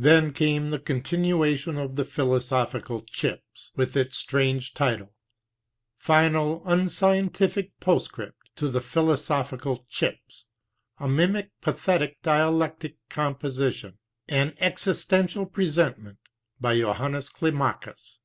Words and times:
Then 0.00 0.32
came 0.32 0.70
the 0.70 0.78
continuation 0.78 1.76
of 1.76 1.94
the 1.94 2.06
Philosophical 2.06 3.02
Chips, 3.02 3.70
with 3.76 3.94
its 3.98 4.16
strange 4.16 4.72
title: 4.72 5.12
Final 5.98 6.62
Unscientific 6.64 7.78
Postscript 7.78 8.48
to 8.56 8.68
the 8.70 8.80
Philo 8.80 9.16
sophical 9.16 9.86
Chips, 9.90 10.46
a 10.96 11.06
mimic 11.06 11.50
pathetic 11.60 12.16
dialectic 12.22 12.96
composition, 13.10 13.98
an 14.26 14.52
exis 14.52 15.06
tential 15.06 15.52
presentment, 15.52 16.16
by 16.58 16.74
Johannes 16.78 17.28
Climacus 17.28 18.16
(1846). 18.16 18.20